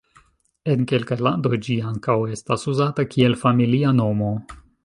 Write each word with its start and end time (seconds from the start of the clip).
En 0.71 0.85
kelkaj 0.91 1.17
landoj 1.27 1.59
ĝi 1.69 1.77
ankaŭ 1.91 2.17
estas 2.39 2.67
uzata 2.75 3.09
kiel 3.15 3.41
familia 3.47 3.97
nomo. 4.03 4.35